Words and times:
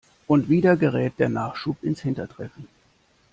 Und 0.25 0.49
wieder 0.49 0.77
gerät 0.77 1.19
der 1.19 1.29
Nachschub 1.29 1.83
ins 1.83 2.01
hintertreffen. 2.01 2.67